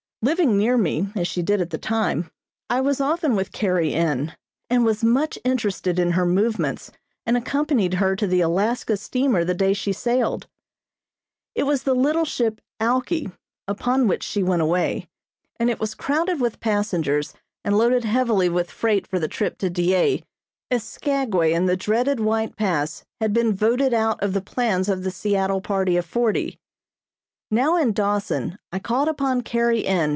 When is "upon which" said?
13.67-14.21